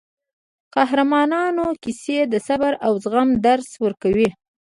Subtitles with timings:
[0.03, 0.03] د
[0.75, 4.29] قهرمانانو کیسې د صبر او زغم درس ورکوي.